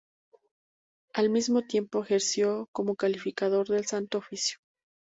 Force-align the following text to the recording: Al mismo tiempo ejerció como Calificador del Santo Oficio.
Al 1.13 1.29
mismo 1.29 1.61
tiempo 1.61 2.01
ejerció 2.01 2.67
como 2.71 2.95
Calificador 2.95 3.67
del 3.67 3.85
Santo 3.85 4.17
Oficio. 4.17 4.57